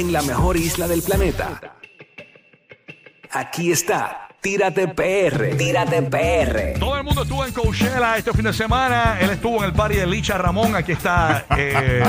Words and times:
en 0.00 0.12
la 0.12 0.22
mejor 0.22 0.56
isla 0.56 0.88
del 0.88 1.02
planeta. 1.02 1.60
Aquí 3.32 3.70
está, 3.70 4.26
Tírate 4.40 4.88
PR, 4.88 5.54
Tírate 5.56 6.00
PR. 6.02 6.78
Todo 6.80 6.96
el 6.96 7.04
mundo 7.04 7.22
estuvo 7.22 7.44
en 7.44 7.52
Coachella 7.52 8.16
este 8.16 8.32
fin 8.32 8.44
de 8.46 8.52
semana. 8.54 9.18
Él 9.20 9.28
estuvo 9.30 9.58
en 9.58 9.64
el 9.64 9.72
party 9.74 9.96
de 9.98 10.06
Licha 10.06 10.36
Ramón. 10.38 10.74
Aquí 10.74 10.92
está. 10.92 11.44
eh, 11.56 12.02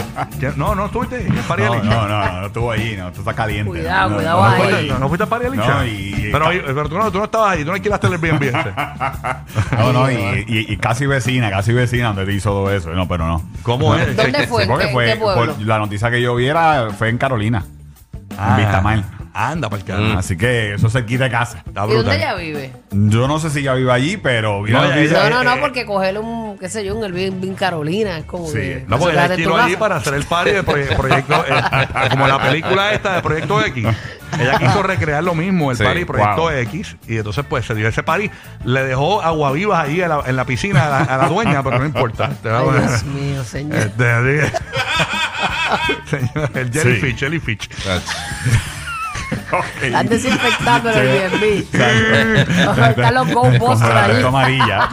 no, 0.56 0.74
no 0.74 0.86
estuviste 0.88 1.22
en 1.28 1.38
el 1.38 1.44
party 1.44 1.64
de 1.64 1.70
No, 1.70 1.76
Licha. 1.76 1.90
no, 1.96 2.08
no, 2.08 2.40
no 2.42 2.48
estuvo 2.48 2.72
allí, 2.72 2.96
no, 2.96 3.10
esto 3.10 3.20
está 3.20 3.34
caliente. 3.34 3.70
Cuidado, 3.70 4.10
no, 4.12 4.16
cuidado 4.16 4.42
no, 4.42 4.48
ahí. 4.48 4.88
fue 4.90 5.00
¿No, 5.00 5.08
fuiste 5.10 5.24
al 5.24 5.30
party 5.30 5.46
de 5.46 5.52
Licha? 5.52 5.68
No, 5.76 5.86
y- 5.86 6.30
pero, 6.32 6.46
pero 6.66 6.90
tú, 6.90 6.98
no, 6.98 7.12
tú 7.12 7.18
no 7.20 7.26
estabas 7.26 7.52
allí, 7.54 7.62
tú 7.64 7.68
no 7.68 7.74
alquilaste 7.76 8.08
el 8.08 8.14
Airbnb 8.14 8.44
este. 8.44 8.74
No, 9.78 9.92
no, 9.94 10.10
y, 10.10 10.16
y- 10.48 10.74
y 10.74 10.78
casi 10.78 11.06
vecina, 11.06 11.50
casi 11.52 11.74
vecina 11.74 12.08
donde 12.08 12.26
te 12.26 12.34
hizo 12.34 12.50
todo 12.50 12.72
eso. 12.74 12.92
No, 12.92 13.08
pero 13.08 13.28
no. 13.28 13.44
¿Cómo 13.62 13.94
es? 13.96 14.16
¿Dónde 14.16 14.48
fue? 14.48 14.64
Sí, 14.64 14.70
porque 14.70 14.86
¿En 14.88 14.94
fue, 14.94 15.06
qué 15.06 15.16
pueblo? 15.18 15.54
por 15.54 15.62
la 15.66 15.78
noticia 15.80 16.10
que 16.10 16.22
yo 16.22 16.34
viera 16.36 16.88
fue 16.98 17.10
en 17.10 17.18
Carolina, 17.18 17.66
Ah, 18.42 18.56
en 18.58 18.66
Vistamar. 18.66 19.04
Anda, 19.34 19.70
para 19.70 19.80
el 19.82 19.88
carajo. 19.88 20.20
Así 20.20 20.36
que 20.36 20.74
eso 20.74 20.90
se 20.90 21.06
quita 21.06 21.24
de 21.24 21.30
casa. 21.32 21.60
Está 21.66 21.86
¿Y 21.86 21.94
dónde 21.94 21.96
brutal. 21.96 22.16
ella 22.18 22.34
vive? 22.36 22.74
Yo 22.92 23.30
no 23.30 23.40
sé 23.40 23.50
si 23.50 23.60
ella 23.60 23.76
vive 23.76 23.90
allí, 23.94 24.18
pero 24.18 24.62
vi 24.62 24.72
la 24.74 24.82
No, 24.82 24.92
ella-. 24.94 25.30
No, 25.30 25.38
no, 25.38 25.44
no, 25.46 25.54
eh, 25.56 25.58
porque 25.62 25.86
coger 25.86 26.18
un, 26.20 26.58
qué 26.58 26.68
sé 26.68 26.84
yo, 26.84 26.98
un 26.98 27.04
Airbnb 27.06 27.42
en 27.42 27.56
Carolina 27.56 28.18
es 28.18 28.26
como 28.26 28.48
Sí. 28.48 28.54
que... 28.56 28.86
No, 28.90 29.00
porque 29.00 29.14
ella 29.16 29.28
tu 29.28 29.32
alquiló 29.34 29.56
allí 29.56 29.68
casa. 29.76 29.80
para 29.80 29.96
hacer 29.96 30.14
el 30.16 30.26
party 30.26 30.52
de 30.52 30.66
proye- 30.66 30.98
proyecto, 30.98 31.46
eh, 31.48 32.10
como 32.10 32.28
la 32.28 32.42
película 32.42 32.92
esta 32.92 33.16
de 33.16 33.22
Proyecto 33.22 33.64
X. 33.66 33.88
Ella 34.40 34.58
quiso 34.60 34.82
recrear 34.84 35.22
lo 35.24 35.34
mismo, 35.36 35.72
el 35.72 35.78
Sí. 35.78 35.84
party 35.84 36.00
de 36.00 36.06
Proyecto 36.06 36.42
Wow. 36.42 36.50
X, 36.52 36.96
y 37.08 37.18
entonces 37.18 37.46
pues 37.48 37.66
se 37.66 37.76
dio 37.76 37.88
ese 37.88 38.02
party, 38.04 38.30
le 38.66 38.84
dejó 38.84 39.22
aguavivas 39.22 39.86
ahí 39.86 40.02
en 40.02 40.08
la, 40.10 40.24
en 40.26 40.36
la 40.38 40.46
piscina 40.46 40.88
a 40.88 40.90
la, 40.90 40.98
a 41.04 41.18
la 41.18 41.28
dueña, 41.30 41.62
pero 41.64 41.80
no 41.80 41.86
importa. 41.86 42.30
Te 42.42 42.48
va 42.50 42.58
a 42.58 42.62
Ay, 42.62 42.66
poner- 42.66 42.88
Dios 42.90 43.04
mío, 43.06 43.44
señor. 43.46 43.78
Este, 43.78 44.22
dije- 44.24 44.52
Señor, 46.10 46.52
el 46.56 46.72
jellyfish, 46.72 47.18
jellyfish. 47.18 47.70
Ok. 49.54 49.84
Están 49.84 50.08
desinfectando 50.10 50.90
el 50.90 50.98
Airbnb. 50.98 51.44
Están 51.74 53.14
los 53.16 53.28
Ghostbusters 53.34 53.94
la 53.94 54.06
ahí. 54.06 54.24
amarilla. 54.24 54.86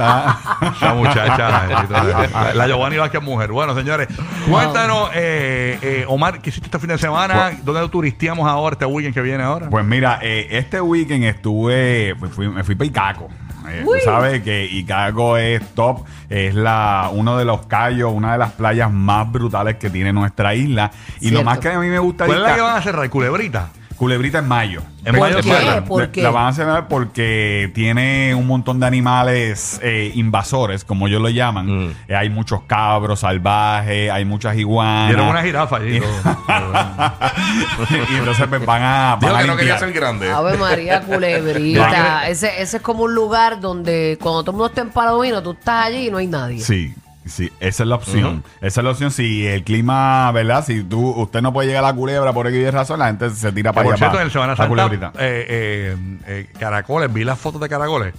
Esa 0.76 0.94
muchacha, 0.94 2.52
la 2.54 2.66
Giovanni 2.66 2.96
Vázquez 2.98 3.22
mujer. 3.22 3.50
Bueno, 3.52 3.74
señores, 3.74 4.08
cuéntanos, 4.48 5.10
eh, 5.14 5.78
eh, 5.82 6.04
Omar, 6.08 6.40
¿qué 6.40 6.50
hiciste 6.50 6.66
este 6.66 6.78
fin 6.78 6.88
de 6.88 6.98
semana? 6.98 7.52
¿Dónde 7.62 7.88
turisteamos 7.88 8.48
ahora, 8.48 8.74
este 8.74 8.84
weekend 8.86 9.14
que 9.14 9.22
viene 9.22 9.42
ahora? 9.44 9.68
Pues 9.70 9.84
mira, 9.84 10.18
eh, 10.22 10.48
este 10.50 10.80
weekend 10.80 11.24
estuve, 11.24 12.14
fui- 12.34 12.48
me 12.48 12.62
fui 12.64 12.74
para 12.74 12.86
Icaco. 12.86 13.28
Eh, 13.70 13.82
tú 13.84 13.92
sabes 14.04 14.42
que 14.42 14.64
Icaco 14.64 15.36
es 15.36 15.62
top, 15.74 16.04
es 16.28 16.54
la 16.54 17.10
uno 17.12 17.36
de 17.36 17.44
los 17.44 17.66
callos, 17.66 18.12
una 18.12 18.32
de 18.32 18.38
las 18.38 18.52
playas 18.52 18.92
más 18.92 19.30
brutales 19.30 19.76
que 19.76 19.90
tiene 19.90 20.12
nuestra 20.12 20.54
isla. 20.54 20.90
Y 21.20 21.26
lo 21.26 21.38
Cierto. 21.38 21.44
más 21.44 21.58
que 21.58 21.68
a 21.70 21.78
mí 21.78 21.88
me 21.88 21.98
gusta 21.98 22.24
de 22.24 22.28
¿Cuál 22.28 22.42
es 22.42 22.48
la 22.48 22.54
que 22.54 22.60
van 22.60 22.76
a 22.76 22.82
cerrar? 22.82 23.10
¿Culebrita? 23.10 23.70
Culebrita 23.98 24.38
en 24.38 24.46
mayo. 24.48 24.82
En 25.04 25.12
¿Por 25.16 25.20
mayo 25.20 25.36
qué? 25.38 25.42
cierran. 25.42 25.84
¿Por 25.84 26.02
La- 26.02 26.12
qué? 26.12 26.22
La 26.22 26.30
van 26.30 26.46
a 26.46 26.52
cerrar 26.52 26.86
porque 26.88 27.70
tiene 27.74 28.32
un 28.34 28.46
montón 28.46 28.78
de 28.78 28.86
animales 28.86 29.80
eh, 29.82 30.12
invasores, 30.14 30.84
como 30.84 31.08
ellos 31.08 31.20
lo 31.20 31.28
llaman. 31.30 31.88
Mm. 31.88 31.94
Eh, 32.08 32.14
hay 32.14 32.30
muchos 32.30 32.60
cabros 32.68 33.20
salvajes, 33.20 34.10
hay 34.10 34.24
muchas 34.24 34.56
iguanas. 34.56 35.08
Dieron 35.08 35.26
una 35.28 35.42
jirafa 35.42 35.76
allí. 35.76 35.96
y 35.96 36.00
entonces 38.18 38.46
pues, 38.48 38.64
van 38.64 38.82
a, 38.82 39.16
van 39.16 39.20
Dijo 39.20 39.36
a 39.36 39.40
que 39.40 39.46
no 39.46 39.56
quería 39.56 39.78
ser 39.78 39.92
grande. 39.92 40.30
Ave 40.30 40.56
María 40.56 41.00
Culebrita. 41.02 42.28
ese, 42.28 42.62
ese 42.62 42.76
es 42.78 42.82
como 42.82 43.04
un 43.04 43.14
lugar 43.14 43.60
donde 43.60 44.18
cuando 44.20 44.42
todo 44.42 44.50
el 44.52 44.56
mundo 44.58 44.66
está 44.68 44.80
en 44.82 44.90
Palomino, 44.90 45.42
tú 45.42 45.52
estás 45.52 45.86
allí 45.86 46.08
y 46.08 46.10
no 46.10 46.18
hay 46.18 46.26
nadie. 46.26 46.60
Sí, 46.60 46.94
sí, 47.28 47.52
esa 47.60 47.82
es 47.82 47.88
la 47.88 47.94
opción. 47.96 48.42
Esa 48.60 48.80
es 48.80 48.84
la 48.84 48.90
opción. 48.90 49.10
Si 49.10 49.46
el 49.46 49.64
clima, 49.64 50.30
¿verdad? 50.32 50.64
Si 50.64 50.82
tú, 50.84 51.10
usted 51.10 51.42
no 51.42 51.52
puede 51.52 51.68
llegar 51.68 51.84
a 51.84 51.88
la 51.88 51.94
culebra 51.94 52.32
por 52.32 52.46
X 52.46 52.72
razón, 52.72 52.98
la 52.98 53.06
gente 53.06 53.30
se 53.30 53.52
tira 53.52 53.72
para 53.72 53.84
por 53.84 53.92
allá. 53.94 53.98
cierto, 53.98 54.12
para 54.12 54.22
en 54.22 54.26
el 54.26 54.32
Semana 54.32 54.52
la 54.52 54.56
Santa, 54.56 54.68
culebrita. 54.68 55.12
eh, 55.18 55.46
eh, 55.48 55.96
eh, 56.26 56.46
caracoles, 56.58 57.12
vi 57.12 57.24
las 57.24 57.38
fotos 57.38 57.60
de 57.60 57.68
caracoles. 57.68 58.14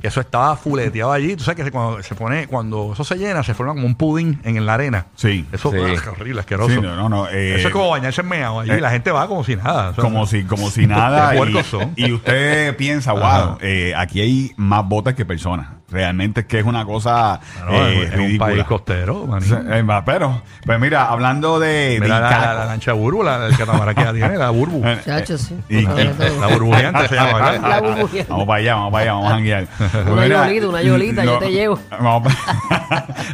Que 0.00 0.08
eso 0.08 0.22
estaba 0.22 0.56
fuleteado 0.56 1.12
allí. 1.12 1.36
Tú 1.36 1.44
sabes 1.44 1.62
que 1.62 1.70
cuando 1.70 2.02
se 2.02 2.14
pone, 2.14 2.46
cuando 2.46 2.94
eso 2.94 3.04
se 3.04 3.16
llena, 3.16 3.42
se 3.42 3.52
forma 3.52 3.74
como 3.74 3.84
un 3.86 3.96
pudín 3.96 4.40
en 4.44 4.64
la 4.64 4.72
arena. 4.72 5.04
Sí. 5.14 5.44
Eso 5.52 5.70
Sí. 5.70 5.76
es 5.76 6.06
horrible, 6.06 6.40
asqueroso. 6.40 6.70
Sí, 6.74 6.80
no, 6.80 6.96
no, 6.96 7.10
no, 7.10 7.28
eh, 7.28 7.56
eso 7.56 7.68
es 7.68 7.72
como 7.74 7.90
bañarse 7.90 8.22
en 8.22 8.28
meado 8.28 8.60
allí. 8.60 8.70
eh, 8.70 8.80
la 8.80 8.88
gente 8.90 9.10
va 9.10 9.28
como 9.28 9.44
si 9.44 9.56
nada. 9.56 9.90
O 9.90 9.94
sea, 9.96 10.02
Como 10.02 10.26
si, 10.26 10.44
como 10.44 10.70
si 10.70 10.86
nada. 10.86 11.34
Y, 11.36 11.62
son. 11.64 11.92
y 11.96 12.12
usted 12.12 12.74
piensa, 12.78 13.12
wow, 13.12 13.58
eh, 13.60 13.92
aquí 13.94 14.22
hay 14.22 14.52
más 14.56 14.88
botes 14.88 15.14
que 15.14 15.26
personas. 15.26 15.68
Realmente 15.90 16.40
es 16.42 16.46
que 16.46 16.60
es 16.60 16.64
una 16.64 16.84
cosa 16.84 17.40
no, 17.66 17.86
eh, 17.86 18.04
es 18.04 18.10
un 18.12 18.18
ridícula. 18.18 18.46
país 18.50 18.64
costero, 18.64 19.26
maní. 19.26 19.46
Eh, 19.50 19.84
Pero, 20.06 20.42
pues 20.64 20.78
mira, 20.80 21.06
hablando 21.06 21.58
de, 21.58 21.94
de 21.94 22.00
Mira 22.00 22.20
la, 22.20 22.30
la, 22.30 22.54
la 22.54 22.64
lancha 22.66 22.92
burbu, 22.92 23.22
la, 23.22 23.46
el 23.46 23.56
catamarán 23.56 23.94
que 23.94 24.02
ella 24.02 24.12
tiene, 24.12 24.36
la 24.36 24.50
burbu. 24.50 24.82
eh, 24.86 25.00
Chacho, 25.04 25.36
sí. 25.36 25.56
y-. 25.68 25.82
La 25.82 26.46
burbujeante 26.52 27.08
se 27.08 27.14
llama, 27.16 27.32
¿verdad? 27.34 27.60
La 27.68 27.80
burbujeante. 27.80 28.30
Vamos 28.30 28.46
para 28.46 28.58
allá, 28.60 28.74
vamos 28.74 28.92
para 28.92 29.02
allá, 29.02 29.12
vamos 29.14 29.26
a 29.30 29.34
janguear. 29.34 29.66
Una 30.12 30.22
Mira, 30.22 30.46
yolita, 30.46 30.68
una 30.68 30.82
yolita, 30.82 31.24
yo 31.24 31.38
te 31.38 31.50
llevo. 31.50 31.78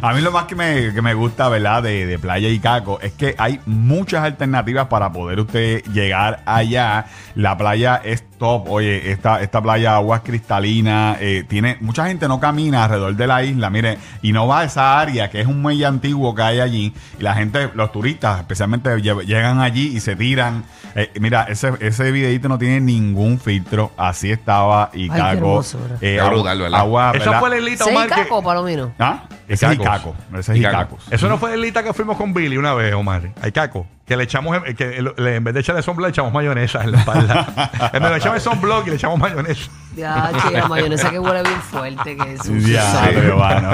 a 0.01 0.13
mí 0.13 0.21
lo 0.21 0.31
más 0.31 0.45
que 0.45 0.55
me, 0.55 0.93
que 0.93 1.01
me 1.01 1.13
gusta, 1.13 1.49
¿verdad? 1.49 1.83
De, 1.83 2.05
de 2.05 2.19
Playa 2.19 2.49
Icaco 2.49 2.99
es 3.01 3.13
que 3.13 3.35
hay 3.37 3.59
muchas 3.65 4.23
alternativas 4.23 4.87
para 4.87 5.11
poder 5.11 5.39
usted 5.39 5.83
llegar 5.93 6.41
allá. 6.45 7.05
La 7.35 7.57
playa 7.57 8.01
es 8.03 8.23
top. 8.37 8.69
Oye, 8.69 9.11
esta, 9.11 9.41
esta 9.41 9.61
playa, 9.61 9.95
aguas 9.95 10.21
cristalinas, 10.23 11.17
eh, 11.19 11.43
tiene, 11.47 11.77
mucha 11.81 12.07
gente 12.07 12.27
no 12.27 12.39
camina 12.39 12.83
alrededor 12.85 13.15
de 13.15 13.27
la 13.27 13.43
isla, 13.43 13.69
mire, 13.69 13.97
y 14.21 14.31
no 14.31 14.47
va 14.47 14.61
a 14.61 14.63
esa 14.65 14.99
área 14.99 15.29
que 15.29 15.41
es 15.41 15.47
un 15.47 15.61
muelle 15.61 15.85
antiguo 15.85 16.33
que 16.35 16.41
hay 16.41 16.59
allí. 16.59 16.93
Y 17.19 17.23
la 17.23 17.33
gente, 17.33 17.69
los 17.73 17.91
turistas 17.91 18.39
especialmente, 18.39 18.89
lle- 18.97 19.25
llegan 19.25 19.59
allí 19.59 19.95
y 19.95 19.99
se 19.99 20.15
tiran. 20.15 20.63
Eh, 20.95 21.11
mira, 21.19 21.43
ese, 21.43 21.73
ese 21.79 22.11
videito 22.11 22.47
no 22.49 22.57
tiene 22.57 22.79
ningún 22.79 23.39
filtro. 23.39 23.91
Así 23.97 24.31
estaba 24.31 24.89
Icaco. 24.93 25.27
hermosura. 25.29 25.95
Eh, 26.01 26.17
Qué 26.21 26.29
brutal, 26.29 26.59
¿verdad? 26.59 26.79
agua, 26.79 27.11
Esa 27.13 27.25
¿verdad? 27.25 27.39
fue 27.39 27.49
la 27.49 27.57
islita, 27.57 27.83
¿Se 27.83 27.89
Omar. 27.91 28.07
que- 28.07 28.13
Icaco 28.21 28.37
o 28.37 28.43
Palomino? 28.43 28.91
¿Ah? 28.99 29.23
Ese 29.47 29.65
es. 29.67 29.73
Icaco. 29.73 30.15
Ese 30.37 30.51
es 30.53 30.59
Icaco. 30.59 30.95
Icaco. 30.95 30.97
Eso 31.09 31.29
no 31.29 31.37
fue 31.37 31.53
el 31.53 31.61
lita 31.61 31.83
que 31.83 31.93
fuimos 31.93 32.17
con 32.17 32.33
Billy 32.33 32.57
una 32.57 32.73
vez, 32.73 32.93
Omar. 32.93 33.29
Hay 33.41 33.51
caco. 33.51 33.87
Que 34.05 34.15
le 34.17 34.23
echamos, 34.23 34.57
que 34.77 35.01
le- 35.17 35.35
en 35.35 35.43
vez 35.43 35.53
de 35.53 35.59
echarle 35.59 35.81
sunblock, 35.81 36.05
le 36.07 36.09
echamos 36.11 36.31
mayonesa 36.33 36.83
en 36.83 36.91
la 36.93 36.99
espalda. 36.99 37.71
en 37.93 38.01
vez 38.03 38.11
de 38.11 38.17
echarle 38.17 38.39
sunblock 38.39 38.87
y 38.87 38.89
le 38.91 38.95
echamos 38.95 39.19
mayonesa. 39.19 39.69
Ya, 39.97 40.31
che, 40.47 40.51
la 40.51 40.67
mayonesa 40.67 41.09
que 41.09 41.19
huele 41.19 41.41
bien 41.43 41.61
fuerte, 41.61 42.15
que 42.15 42.33
es 42.33 42.45
un 42.45 42.59
Ya, 42.61 43.09
pero 43.13 43.37
bueno. 43.37 43.69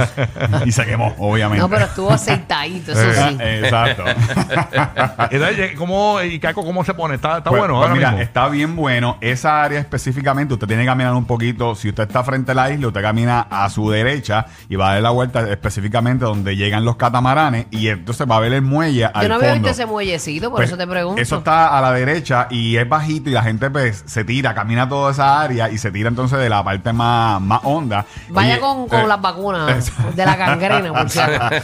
Y 0.66 0.72
se 0.72 0.86
quemó, 0.86 1.14
obviamente. 1.18 1.62
No, 1.62 1.70
pero 1.70 1.86
estuvo 1.86 2.12
aceitadito, 2.12 2.92
eso 2.94 3.14
sí. 3.30 3.38
Eh, 3.40 3.62
Exacto. 3.64 4.04
Entonces, 5.32 5.72
¿cómo, 5.78 6.22
y 6.22 6.40
Caco, 6.40 6.64
cómo 6.64 6.84
se 6.84 6.94
pone? 6.94 7.16
¿Está, 7.16 7.40
está 7.40 7.50
Pues- 7.50 7.60
bueno 7.60 7.74
pues 7.76 7.84
ahora 7.84 7.96
mira, 7.96 8.10
mismo? 8.12 8.24
está 8.24 8.48
bien 8.50 8.76
bueno. 8.76 9.18
Esa 9.22 9.64
área 9.64 9.80
específicamente, 9.80 10.54
usted 10.54 10.68
tiene 10.68 10.84
que 10.84 10.88
caminar 10.88 11.14
un 11.14 11.26
poquito. 11.26 11.76
Si 11.76 11.90
usted 11.90 12.04
está 12.04 12.24
frente 12.24 12.52
a 12.52 12.56
la 12.56 12.72
isla, 12.72 12.88
usted 12.88 13.02
camina 13.02 13.42
a 13.50 13.70
su 13.70 13.90
derecha 13.90 14.46
y 14.70 14.76
va 14.76 14.90
a 14.92 14.94
dar 14.94 15.04
la 15.04 15.10
vuelta 15.10 15.50
específicamente 15.50 16.26
donde 16.26 16.56
llegan 16.56 16.86
los 16.86 16.96
catamaranes 16.96 17.66
y 17.72 17.88
entonces 17.88 18.28
va 18.30 18.38
a 18.38 18.40
ver 18.40 18.54
el 18.54 18.62
muelle 18.62 19.06
al 19.06 19.24
Yo 19.24 19.30
no 19.30 19.36
había 19.36 19.50
fondo. 19.52 19.68
visto 19.68 19.82
ese 19.82 19.86
muellecito, 19.86 20.50
por 20.50 20.58
Pues, 20.60 20.70
eso 20.70 20.78
te 20.78 20.88
pregunto. 20.88 21.22
Eso 21.22 21.38
está 21.40 21.78
a 21.78 21.82
la 21.82 21.92
derecha 21.92 22.48
y 22.50 22.78
es 22.78 22.88
bajito 22.88 23.30
y 23.30 23.34
la 23.34 23.44
gente 23.44 23.70
pues 23.70 24.04
se 24.06 24.24
tira, 24.24 24.54
camina 24.54 24.88
toda 24.88 25.12
esa 25.12 25.42
área 25.42 25.70
y 25.70 25.78
se 25.78 25.92
tira 25.92 26.10
entonces 26.14 26.40
de 26.40 26.50
la 26.50 26.64
parte 26.64 26.94
más, 26.94 27.42
más 27.42 27.60
honda. 27.64 28.06
Vaya 28.30 28.54
Oye, 28.54 28.60
con, 28.62 28.88
con 28.88 29.02
eh, 29.02 29.08
las 29.08 29.22
vacunas 29.22 29.92
de 30.16 30.26
la 30.26 30.36
gangrena, 30.36 30.94
por 30.94 31.10
cierto. 31.10 31.56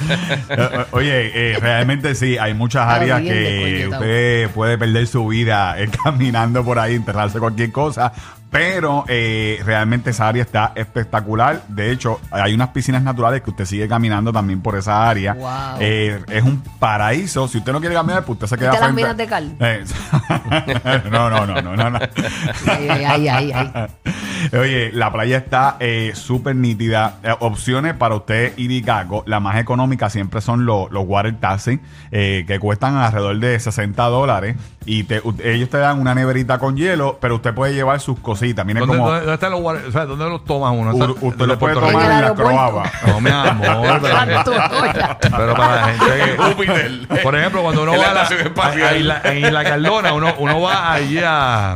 eh, 0.50 0.86
Oye, 0.92 1.54
eh, 1.54 1.58
realmente 1.60 2.16
sí, 2.16 2.38
hay 2.38 2.54
muchas 2.54 2.88
áreas 2.88 3.22
que 3.22 3.88
usted 3.90 4.50
puede 4.52 4.78
perder 4.78 5.08
su 5.08 5.28
vida 5.28 5.80
eh, 5.80 5.90
caminando 6.04 6.64
por 6.64 6.80
ahí, 6.80 6.96
enterrarse 6.96 7.40
cualquier 7.40 7.72
cosa. 7.72 8.12
Pero 8.52 9.06
eh, 9.08 9.62
realmente 9.64 10.10
esa 10.10 10.28
área 10.28 10.42
está 10.42 10.72
espectacular. 10.74 11.62
De 11.68 11.92
hecho, 11.92 12.20
hay 12.32 12.56
unas 12.56 12.70
piscinas 12.70 13.04
naturales 13.04 13.44
que 13.44 13.52
usted 13.52 13.66
sigue 13.66 13.88
caminando 13.88 14.34
también 14.34 14.60
por 14.62 14.76
esa 14.76 15.08
área. 15.08 15.34
Wow. 15.36 15.50
Eh, 15.80 16.20
es 16.30 16.42
un 16.44 16.60
paraíso. 16.80 17.48
Si 17.48 17.60
usted 17.60 17.72
no 17.72 17.80
quiere 17.80 17.94
caminar, 17.94 18.24
pues 18.24 18.38
usted 18.42 18.48
se 18.48 18.58
queda 18.58 18.72
¿Viste 18.72 18.86
las 18.88 18.94
frente- 18.96 19.02
minas 19.04 19.18
de 19.18 19.28
cal? 19.28 19.56
Eh, 19.60 19.84
no, 21.12 21.30
no, 21.30 21.46
no, 21.46 21.62
no, 21.62 21.90
no, 21.92 22.00
ay, 22.68 22.90
ay, 22.90 23.28
ay, 23.28 23.52
ay. 23.54 23.88
Oye, 24.60 24.92
la 24.94 25.12
playa 25.12 25.38
está 25.38 25.76
eh, 25.80 26.12
súper 26.16 26.56
nítida. 26.56 27.18
Eh, 27.24 27.34
opciones 27.40 27.94
para 27.96 28.16
usted 28.16 28.58
ir 28.58 28.72
y 28.72 28.82
Caco. 28.82 29.24
La 29.26 29.40
más 29.40 29.58
económica 29.58 30.10
siempre 30.10 30.42
son 30.42 30.66
los, 30.66 30.90
los 30.92 31.04
water 31.08 31.36
taxi, 31.40 31.80
eh, 32.12 32.46
que 32.48 32.60
cuestan 32.60 32.96
alrededor 32.98 33.38
de 33.40 33.60
60 33.60 34.04
dólares. 34.06 34.56
Y 34.86 35.04
te- 35.04 35.22
ellos 35.44 35.70
te 35.70 35.78
dan 35.78 36.00
una 36.00 36.16
neverita 36.16 36.58
con 36.58 36.76
hielo, 36.76 37.18
pero 37.22 37.36
usted 37.36 37.54
puede 37.54 37.74
llevar 37.74 38.00
sus 38.00 38.20
cositas. 38.20 38.66
Mire 38.66 38.80
¿Dónde, 38.80 38.96
cómo 38.98 39.08
dónde- 39.10 39.20
dónde 39.22 39.34
están 39.36 39.52
los 39.52 39.62
water- 39.62 39.86
o 39.88 39.92
sea, 39.92 40.06
¿dónde 40.06 40.26
los 40.30 40.44
toma 40.46 40.72
uno? 40.72 40.92
u- 40.92 41.04
¿Está- 41.04 41.26
usted 41.26 41.38
de 41.40 41.48
lo 41.48 41.60
puede 41.60 41.76
tomar 41.76 42.12
en 42.12 42.22
la 42.22 42.34
croaba. 42.34 42.92
No, 43.06 43.22
mi 43.22 43.30
amor. 43.30 44.02
pero, 45.32 45.54
para 45.56 45.76
la 45.76 45.88
gente 45.94 46.06
que... 47.08 47.16
Por 47.24 47.36
ejemplo, 47.36 47.62
cuando 47.62 47.84
uno 47.84 47.94
En 47.94 48.00
va 48.00 48.04
la 48.06 48.12
a 48.12 48.14
la, 48.14 48.24
estación 48.24 48.48
espacial. 48.48 49.12
a- 49.12 49.22
a 49.28 49.34
Isla- 49.36 49.60
en 49.60 49.64
Cardona, 49.70 50.14
uno, 50.14 50.34
uno 50.40 50.62
va 50.62 50.94
allí 50.94 51.20
a, 51.20 51.74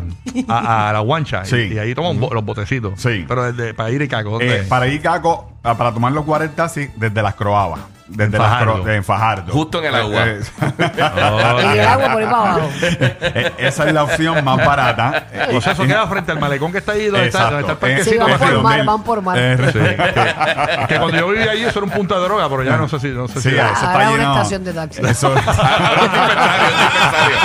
a, 0.47 0.89
a 0.89 0.93
la 0.93 0.99
guancha 0.99 1.43
y- 1.43 1.47
Sí. 1.49 1.69
y, 1.73 1.77
ahí 1.77 1.93
toma 1.93 2.09
un 2.09 2.19
los 2.19 2.43
botecitos. 2.55 2.99
Sí. 2.99 3.25
Pero 3.27 3.51
desde, 3.51 3.73
para 3.73 3.91
ir 3.91 4.01
y 4.01 4.07
caco, 4.07 4.31
¿dónde? 4.31 4.61
Eh, 4.61 4.63
para 4.63 4.87
ir 4.87 5.01
Caco, 5.01 5.52
ah, 5.63 5.75
para 5.75 5.91
tomar 5.93 6.11
los 6.11 6.25
water 6.27 6.49
taxi 6.49 6.89
desde 6.95 7.21
las 7.21 7.35
Croabas. 7.35 7.79
Desde 8.05 8.35
En 8.35 8.41
las 8.43 8.51
Fajardo. 8.51 8.83
Cro- 8.83 8.93
en 8.95 9.03
Fajardo. 9.03 9.53
Justo 9.53 9.79
en 9.79 9.85
el 9.85 9.95
agua. 9.95 10.25
Eh, 10.27 10.41
Y 11.75 11.77
el 11.79 11.87
agua 11.87 12.11
por 12.11 12.21
ahí 12.21 12.25
para 12.27 12.37
abajo. 12.37 12.69
eh, 12.81 13.53
esa 13.59 13.87
es 13.87 13.93
la 13.93 14.03
opción 14.03 14.43
más 14.43 14.57
barata. 14.57 15.27
Eh, 15.31 15.55
O 15.55 15.61
sea, 15.61 15.71
eso 15.71 15.83
queda 15.85 16.05
frente 16.07 16.31
al 16.33 16.39
malecón 16.39 16.71
que 16.73 16.79
está 16.79 16.91
ahí, 16.91 17.05
donde 17.05 17.27
está, 17.27 17.49
donde 17.49 17.71
está 17.71 17.85
el 17.87 17.93
Exacto. 17.93 18.11
Eh, 18.11 18.13
Sí, 18.13 18.19
parquecito. 18.19 18.27
van 18.27 18.53
por 18.53 18.61
mar, 18.61 18.85
van 18.85 19.03
por 19.03 19.21
mar. 19.21 19.37
eh, 19.39 19.57
Sí, 19.71 19.79
que, 20.83 20.87
que 20.93 20.99
cuando 20.99 21.17
yo 21.17 21.27
vivía 21.29 21.51
allí 21.51 21.63
eso 21.63 21.79
era 21.79 21.85
un 21.85 21.91
punto 21.93 22.19
de 22.19 22.25
droga, 22.27 22.49
pero 22.49 22.63
ya 22.63 22.75
no 22.77 22.89
sé 22.89 22.99
si... 22.99 23.07
No 23.07 23.27
sé 23.29 23.41
Sí, 23.41 23.49
si 23.51 23.55
eso 23.55 23.63
Ahora 23.63 23.73
está 23.73 24.03
es 24.03 24.09
una 24.09 24.17
lleno. 24.17 24.33
estación 24.35 24.63
de 24.65 24.73
taxi. 24.73 25.01
Eso, 25.05 25.33
Dispensario, 25.33 25.97
dispensario. 26.01 27.35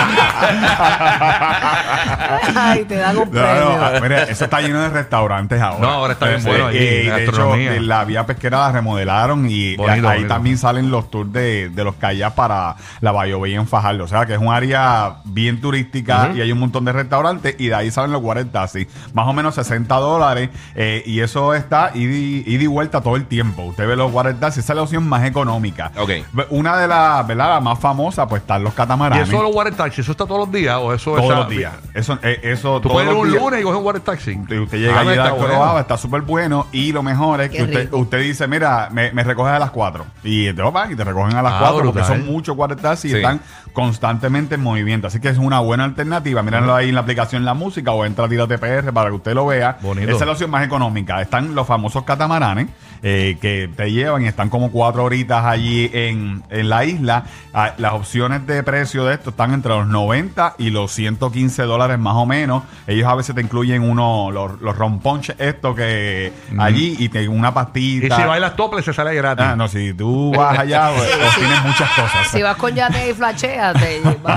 Ay, 2.57 2.85
te 2.85 2.97
dan 2.97 3.17
un 3.17 3.25
No, 3.25 3.31
premio. 3.31 3.79
no, 3.95 4.01
mira, 4.01 4.23
eso 4.25 4.45
está 4.45 4.61
lleno 4.61 4.81
de 4.83 4.89
restaurantes 4.91 5.61
ahora. 5.61 5.81
No, 5.81 5.89
ahora 5.93 6.13
está 6.15 6.27
bien 6.27 6.43
bueno 6.45 6.67
allí, 6.67 6.79
y 6.79 6.81
de 6.83 7.01
hecho, 7.03 7.11
gastronomía. 7.33 7.75
eh, 7.75 7.81
la 7.81 8.05
vía 8.09 8.27
pesquera 8.27 8.59
la 8.59 8.73
remodelaron 8.73 9.47
y 9.49 9.77
Bonito, 9.77 10.09
ahí 10.09 10.19
bonito. 10.19 10.35
también 10.35 10.59
salen 10.59 10.91
los 10.91 11.11
tours 11.11 11.33
de, 11.33 11.69
de 11.69 11.85
los 11.85 11.95
kayaks 11.95 12.35
para 12.35 12.75
la 13.01 13.13
Bahía 13.13 13.37
Bay 13.37 13.55
en 13.55 13.69
Fajardo. 13.69 14.05
O 14.05 14.09
sea, 14.09 14.27
que 14.27 14.33
es 14.35 14.41
un 14.41 14.49
área 14.53 15.19
bien 15.25 15.61
turística 15.61 16.33
y 16.35 16.41
hay 16.41 16.51
un 16.51 16.59
montón 16.59 16.85
de 16.85 16.93
restaurantes 16.93 17.55
y 17.59 17.69
de 17.69 17.75
ahí 17.77 17.91
salen 17.91 18.11
los 18.11 18.23
40 18.23 18.51
taxis. 18.53 18.89
Más 19.13 19.29
o 19.29 19.33
menos 19.33 19.55
60 19.55 19.95
dólares 19.97 20.51
eh, 20.75 21.03
y 21.07 21.21
eso 21.21 21.55
está 21.55 21.93
ida 21.95 22.09
y, 22.09 22.43
y 22.47 22.67
vuelta 22.67 23.01
todo 23.01 23.17
el 23.17 23.27
tiempo. 23.27 23.63
Usted 23.65 23.87
ve 23.87 23.95
los 23.97 24.11
40 24.11 24.41
taxis, 24.41 24.65
esa 24.65 24.73
es 24.73 24.77
la 24.79 24.83
opción 24.83 25.09
más 25.09 25.25
económica. 25.25 25.93
Ok. 25.99 26.11
Una 26.51 26.77
de 26.77 26.89
las, 26.89 27.27
¿verdad? 27.27 27.51
La 27.51 27.61
más 27.61 27.79
famosa, 27.79 28.27
pues 28.27 28.43
están 28.43 28.65
los 28.65 28.73
¿Y 28.73 28.77
catamaranes. 28.77 29.29
eso 29.29 29.43
los 29.43 29.55
water 29.55 29.75
taxi? 29.75 30.01
¿Eso 30.01 30.13
está 30.13 30.25
todos 30.27 30.41
los 30.41 30.53
días 30.53 30.77
o 30.81 30.93
eso 30.95 31.13
todos 31.13 31.25
esa- 31.27 31.35
los 31.41 31.49
días. 31.51 31.73
Eso, 31.95 32.19
eh, 32.23 32.41
eso 32.45 32.81
Tú 32.81 32.89
todos 32.89 32.93
puedes 32.95 33.09
ir 33.11 33.15
los 33.15 33.23
un 33.25 33.31
días. 33.31 33.43
lunes 33.43 33.61
y 33.61 33.63
coger 33.63 33.79
un 33.79 33.85
water 33.85 34.01
taxi. 34.03 34.33
Usted, 34.39 34.59
usted 34.61 34.79
llega 34.79 34.97
Ah, 34.97 35.01
allí 35.01 35.09
a 35.11 35.13
está 35.13 35.25
la 35.25 35.31
bueno. 35.33 35.47
Croaba, 35.49 35.81
está 35.81 35.97
súper 35.99 36.23
bueno. 36.23 36.67
Y 36.73 36.93
lo 36.93 37.03
mejor 37.03 37.41
es 37.43 37.51
Qué 37.51 37.57
que 37.59 37.63
usted. 37.65 37.89
Usted 37.99 38.21
dice, 38.21 38.47
mira, 38.49 38.89
me, 38.91 39.13
me 39.13 39.23
recoges 39.25 39.53
a 39.53 39.59
las 39.59 39.71
4. 39.71 40.05
Y 40.25 40.53
te 40.53 40.63
van 40.63 40.93
y 40.93 40.97
te 40.97 41.05
recogen 41.05 41.37
a 41.37 41.43
las 41.43 41.53
Ah, 41.55 41.59
4 41.61 41.77
porque 41.77 41.91
brutal. 42.01 42.07
son 42.19 42.27
muchos 42.27 42.57
cuartas 42.57 43.05
y 43.05 43.11
Sí. 43.11 43.17
están 43.17 43.41
constantemente 43.73 44.57
en 44.57 44.63
movimiento. 44.63 45.07
Así 45.07 45.21
que 45.21 45.29
es 45.29 45.39
una 45.39 45.61
buena 45.61 45.85
alternativa. 45.85 46.43
Mírenlo 46.43 46.75
ahí 46.75 46.89
en 46.89 46.95
la 46.95 47.03
aplicación 47.03 47.45
La 47.45 47.55
Música 47.55 47.93
o 47.93 48.05
entra 48.05 48.25
a 48.25 48.29
Tírate 48.29 48.59
PR 48.59 48.93
para 48.93 49.11
que 49.11 49.17
usted 49.17 49.35
lo 49.35 49.47
vea. 49.47 49.79
Bonito. 49.81 50.09
Esa 50.11 50.21
es 50.21 50.27
la 50.27 50.33
opción 50.33 50.51
más 50.51 50.65
económica. 50.65 51.21
Están 51.23 51.55
los 51.55 51.67
famosos 51.67 52.03
catamaranes 52.05 52.69
eh, 53.03 53.39
que 53.41 53.71
te 53.77 53.93
llevan 53.93 54.23
y 54.23 54.27
están 54.27 54.51
como 54.51 54.71
cuatro 54.73 55.05
horitas 55.05 55.45
allí 55.45 55.89
en, 55.93 56.43
en 56.51 56.69
la 56.69 56.85
isla. 56.85 57.25
Ah, 57.55 57.75
las 57.79 57.93
opciones 57.93 58.47
de 58.47 58.63
precio 58.65 59.05
de 59.05 59.15
esto 59.15 59.31
están 59.31 59.53
entre 59.55 59.71
los 59.71 59.87
90 59.87 60.55
y 60.59 60.71
los 60.71 60.91
115 60.93 61.63
dólares 61.63 61.99
más 61.99 62.15
o 62.17 62.27
menos. 62.27 62.65
Ellos 62.87 63.07
a 63.07 63.15
veces 63.15 63.35
te 63.35 63.41
incluyen 63.41 63.83
uno, 63.83 64.31
los, 64.33 64.61
los 64.61 64.77
romponches 64.77 65.37
estos 65.39 65.77
que 65.77 66.33
allí 66.59 66.97
y 66.99 67.09
te, 67.09 67.29
una 67.29 67.55
Y 67.97 68.01
si 68.03 68.23
bailas 68.23 68.55
tople 68.57 68.83
se 68.83 68.93
sale 68.93 69.15
gratis. 69.15 69.47
Ah, 69.49 69.57
no, 69.57 69.69
si 69.69 69.95
tú 69.95 70.33
vas 70.37 70.59
allá, 70.59 70.91
pues, 70.97 71.35
tienes 71.39 71.63
muchas 71.65 71.91
cosas. 71.91 72.27
Si 72.31 72.43
vas 72.43 72.57
con 72.57 72.75
yate 72.75 73.11
y 73.11 73.15
flasheas, 73.15 73.75
te, 73.81 74.01
llevan- 74.03 74.37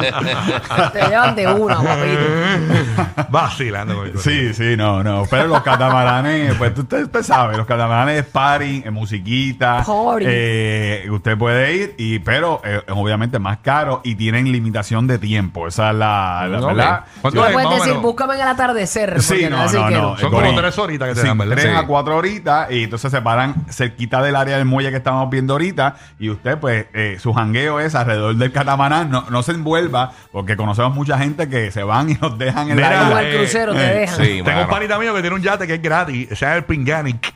te, 0.00 0.12
llevan- 0.24 0.92
te 0.92 1.00
llevan 1.08 1.36
de 1.36 1.46
una, 1.52 1.76
papito. 1.76 3.26
Vacilando 3.28 3.94
con 3.96 4.06
el 4.08 4.18
Sí, 4.18 4.54
sí, 4.54 4.76
no, 4.76 5.02
no. 5.02 5.24
Pero 5.30 5.46
los 5.48 5.62
catamaranes, 5.62 6.54
pues 6.56 6.76
usted, 6.78 7.04
usted 7.04 7.22
sabe, 7.22 7.56
los 7.56 7.66
catamaranes 7.66 8.18
es 8.20 8.26
party, 8.26 8.82
es 8.84 8.92
musiquita. 8.92 9.82
Party. 9.84 10.24
eh, 10.28 11.06
usted 11.10 11.36
puede 11.36 11.74
ir, 11.74 11.94
y 11.98 12.18
pero 12.20 12.60
eh, 12.64 12.82
es 12.86 12.92
obviamente 12.94 13.38
más 13.38 13.58
caro 13.58 14.00
y 14.04 14.14
tienen 14.14 14.50
limitación 14.50 15.06
de 15.06 15.18
tiempo. 15.18 15.66
Esa 15.68 15.90
es 15.90 15.96
la, 15.96 16.46
la 16.48 16.58
Ok. 16.60 16.66
verdad. 16.66 17.04
Le 17.32 17.52
puedes 17.52 17.70
decir, 17.78 17.94
búscame 17.94 18.34
en 18.34 18.40
el 18.42 18.48
atardecer. 18.48 19.20
Sí, 19.22 19.28
porque 19.34 19.50
no, 19.50 19.64
no, 19.64 19.88
que 19.88 19.94
no. 19.94 20.16
Son 20.18 20.30
como 20.30 20.54
tres 20.54 20.78
horitas 20.78 21.08
que 21.08 21.14
te 21.14 21.20
sí, 21.22 21.26
dan, 21.26 21.38
¿verdad? 21.38 21.54
Tres 21.56 21.66
Sí. 21.66 21.76
a 21.76 21.86
cuatro 21.86 22.15
horitas 22.16 22.70
y 22.70 22.84
entonces 22.84 23.10
se 23.10 23.22
paran 23.22 23.66
cerquita 23.70 24.22
del 24.22 24.36
área 24.36 24.56
del 24.56 24.66
muelle 24.66 24.90
que 24.90 24.96
estamos 24.96 25.28
viendo 25.30 25.54
ahorita 25.54 25.96
y 26.18 26.30
usted 26.30 26.58
pues 26.58 26.86
eh, 26.94 27.16
su 27.20 27.32
jangueo 27.32 27.80
es 27.80 27.94
alrededor 27.94 28.36
del 28.36 28.52
catamarán. 28.52 29.10
No, 29.10 29.26
no 29.30 29.42
se 29.42 29.52
envuelva 29.52 30.12
porque 30.32 30.56
conocemos 30.56 30.94
mucha 30.94 31.18
gente 31.18 31.48
que 31.48 31.70
se 31.70 31.82
van 31.82 32.10
y 32.10 32.14
nos 32.14 32.38
dejan 32.38 32.70
en 32.70 32.76
Mira, 32.76 32.90
la 32.90 33.08
Como 33.08 33.18
el 33.18 33.36
crucero 33.36 33.72
te 33.74 33.84
eh, 33.84 34.00
dejan. 34.00 34.16
Sí, 34.16 34.42
Tengo 34.44 34.62
un 34.62 34.68
panita 34.68 34.98
mío 34.98 35.14
que 35.14 35.20
tiene 35.20 35.36
un 35.36 35.42
yate 35.42 35.66
que 35.66 35.74
es 35.74 35.82
gratis. 35.82 36.28
Se 36.30 36.36
llama 36.36 36.56
el 36.56 36.64
Pinganic. 36.64 37.34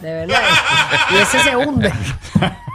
De 0.00 0.14
verdad. 0.14 0.40
Y 1.10 1.16
ese 1.16 1.38
se 1.40 1.56
hunde. 1.56 1.92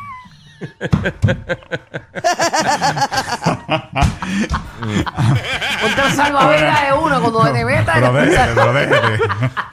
Ponte 5.82 6.02
el 6.08 6.14
salvavidas 6.14 6.88
de 6.88 6.94
uno 6.94 7.22
cuando 7.22 7.52
te 7.54 7.66
metas. 7.66 7.98
Pero 8.00 8.74
déjete. 8.74 9.18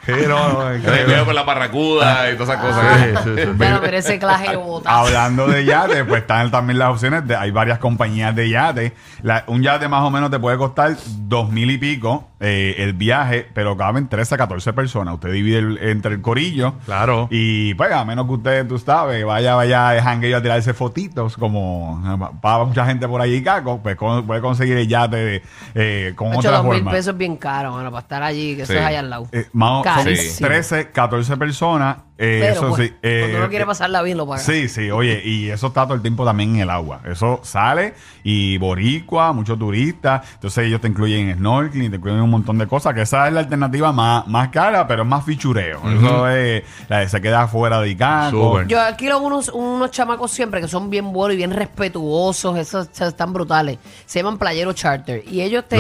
Sí, 0.06 0.12
no, 0.28 0.48
no, 0.52 0.76
Yo 0.76 0.90
veo 1.06 1.24
con 1.24 1.34
la 1.34 1.42
barracuda 1.42 2.30
y 2.30 2.36
todas 2.36 2.58
esas 2.58 2.60
cosas. 2.60 2.98
Sí, 2.98 3.30
sí, 3.36 3.42
sí. 3.44 3.50
Pero 3.58 3.84
ese 3.86 4.18
claje 4.18 4.50
de 4.50 4.56
bota. 4.56 4.90
Hablando 4.90 5.46
de 5.46 5.64
yate, 5.64 6.04
pues 6.04 6.22
están 6.22 6.50
también 6.50 6.78
las 6.78 6.90
opciones 6.90 7.26
de, 7.26 7.36
hay 7.36 7.50
varias 7.50 7.78
compañías 7.78 8.34
de 8.34 8.48
yate. 8.50 8.94
La- 9.22 9.44
un 9.46 9.62
yate 9.62 9.88
más 9.88 10.02
o 10.02 10.10
menos 10.10 10.30
te 10.30 10.38
puede 10.38 10.56
costar 10.58 10.96
dos 11.06 11.50
mil 11.50 11.70
y 11.70 11.78
pico 11.78 12.28
eh, 12.44 12.74
el 12.78 12.92
viaje, 12.94 13.46
pero 13.54 13.76
caben 13.76 14.08
13 14.08 14.34
a 14.34 14.38
14 14.38 14.72
personas. 14.72 15.14
Usted 15.14 15.30
divide 15.32 15.58
el- 15.58 15.78
entre 15.78 16.14
el 16.14 16.20
corillo. 16.20 16.74
Claro. 16.84 17.28
Y 17.30 17.74
pues, 17.74 17.92
a 17.92 18.04
menos 18.04 18.26
que 18.26 18.32
usted, 18.32 18.66
tú 18.66 18.78
sabes, 18.78 19.24
vaya, 19.24 19.54
vaya 19.54 19.90
de 19.90 20.02
jangueo 20.02 20.38
a 20.38 20.42
tirarse 20.42 20.74
fotitos, 20.74 21.36
como 21.36 22.02
eh, 22.04 22.36
para 22.42 22.64
mucha 22.64 22.84
gente 22.84 23.06
por 23.06 23.20
ahí, 23.20 23.42
Caco, 23.42 23.80
pues 23.82 23.94
con- 23.96 24.26
puede 24.26 24.40
conseguir 24.40 24.76
el 24.76 24.88
yate 24.88 25.42
eh, 25.74 26.12
con 26.16 26.30
Ocho, 26.30 26.38
otra 26.40 26.50
dos 26.58 26.64
mil 26.64 26.74
forma. 26.74 26.90
pesos 26.90 27.12
es 27.14 27.18
bien 27.18 27.36
caro, 27.36 27.72
bueno, 27.72 27.90
para 27.90 28.02
estar 28.02 28.22
allí, 28.24 28.56
que 28.56 28.66
Sí. 28.66 28.72
eso 28.72 28.80
es 28.80 28.86
allá 28.86 28.98
al 29.00 29.10
lado. 29.10 29.28
Eh, 29.30 29.46
más 29.52 29.70
o- 29.70 29.84
son 29.84 29.94
Carísimo. 30.04 30.48
13, 30.48 30.90
14 30.90 31.36
personas. 31.36 31.96
Eh, 32.24 32.38
Pero 32.40 32.52
eso 32.52 32.68
pues, 32.68 32.88
sí. 32.88 32.94
eh, 33.02 33.18
cuando 33.22 33.38
uno 33.38 33.48
quiere 33.48 33.64
eh, 33.64 33.66
pasarla 33.66 34.00
bien, 34.00 34.16
lo 34.16 34.28
paga. 34.28 34.38
Sí, 34.38 34.68
sí, 34.68 34.92
oye, 34.92 35.20
y 35.24 35.48
eso 35.48 35.66
está 35.66 35.82
todo 35.82 35.94
el 35.94 36.02
tiempo 36.02 36.24
también 36.24 36.54
en 36.54 36.60
el 36.60 36.70
agua. 36.70 37.00
Eso 37.04 37.40
sale 37.42 37.94
y 38.22 38.58
boricua, 38.58 39.32
muchos 39.32 39.58
turistas. 39.58 40.24
Entonces 40.34 40.66
ellos 40.66 40.80
te 40.80 40.86
incluyen 40.86 41.36
snorkeling, 41.36 41.90
te 41.90 41.96
incluyen 41.96 42.20
un 42.20 42.30
montón 42.30 42.58
de 42.58 42.68
cosas, 42.68 42.94
que 42.94 43.02
esa 43.02 43.26
es 43.26 43.34
la 43.34 43.40
alternativa 43.40 43.90
más, 43.90 44.24
más 44.28 44.50
cara, 44.50 44.86
pero 44.86 45.02
es 45.02 45.08
más 45.08 45.24
fichureo. 45.24 45.80
Eso 45.90 46.28
es, 46.28 46.62
la 46.88 46.98
de 47.00 47.08
se 47.08 47.20
queda 47.20 47.48
fuera 47.48 47.80
de 47.80 47.90
Icaco. 47.90 48.62
Yo 48.62 48.80
alquilo 48.80 49.18
unos, 49.18 49.48
unos 49.48 49.90
chamacos 49.90 50.30
siempre 50.30 50.60
que 50.60 50.68
son 50.68 50.90
bien 50.90 51.12
buenos 51.12 51.34
y 51.34 51.38
bien 51.38 51.50
respetuosos, 51.50 52.56
esos 52.56 52.88
están 53.00 53.32
brutales. 53.32 53.78
Se 54.06 54.20
llaman 54.20 54.38
Playero 54.38 54.72
Charter. 54.74 55.24
Y 55.26 55.40
ellos 55.40 55.64
te. 55.68 55.76